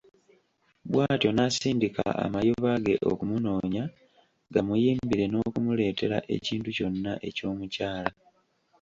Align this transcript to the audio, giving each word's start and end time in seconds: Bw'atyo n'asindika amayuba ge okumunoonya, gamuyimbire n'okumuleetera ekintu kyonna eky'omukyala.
Bw'atyo 0.91 1.29
n'asindika 1.33 2.03
amayuba 2.25 2.71
ge 2.85 2.95
okumunoonya, 3.11 3.83
gamuyimbire 4.53 5.25
n'okumuleetera 5.29 6.17
ekintu 6.35 6.69
kyonna 6.77 7.11
eky'omukyala. 7.27 8.11